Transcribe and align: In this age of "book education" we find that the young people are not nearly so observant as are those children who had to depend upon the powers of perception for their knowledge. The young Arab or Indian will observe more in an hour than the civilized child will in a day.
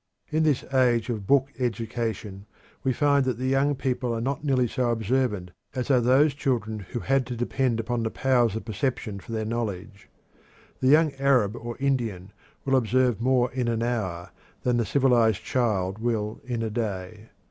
In 0.31 0.41
this 0.41 0.63
age 0.73 1.09
of 1.11 1.27
"book 1.27 1.51
education" 1.59 2.47
we 2.83 2.91
find 2.91 3.23
that 3.25 3.37
the 3.37 3.45
young 3.45 3.75
people 3.75 4.11
are 4.15 4.19
not 4.19 4.43
nearly 4.43 4.67
so 4.67 4.89
observant 4.89 5.51
as 5.75 5.91
are 5.91 6.01
those 6.01 6.33
children 6.33 6.79
who 6.79 7.01
had 7.01 7.23
to 7.27 7.35
depend 7.35 7.79
upon 7.79 8.01
the 8.01 8.09
powers 8.09 8.55
of 8.55 8.65
perception 8.65 9.19
for 9.19 9.31
their 9.31 9.45
knowledge. 9.45 10.09
The 10.79 10.87
young 10.87 11.13
Arab 11.19 11.55
or 11.55 11.77
Indian 11.77 12.31
will 12.65 12.75
observe 12.77 13.21
more 13.21 13.51
in 13.51 13.67
an 13.67 13.83
hour 13.83 14.31
than 14.63 14.77
the 14.77 14.85
civilized 14.87 15.43
child 15.43 15.99
will 15.99 16.41
in 16.45 16.63
a 16.63 16.71
day. 16.71 17.29